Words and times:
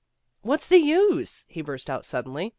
"What's 0.41 0.67
the 0.67 0.79
use?" 0.79 1.45
he 1.47 1.61
burst 1.61 1.87
out 1.87 2.05
suddenly. 2.05 2.49